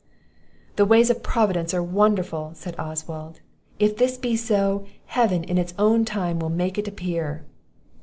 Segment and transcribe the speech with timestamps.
[0.77, 3.39] "The ways of Providence are wonderful," said Oswald.
[3.77, 7.45] "If this be so, Heaven in its own time will make it appear."